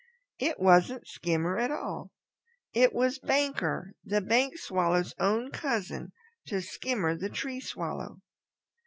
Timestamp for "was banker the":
2.91-4.19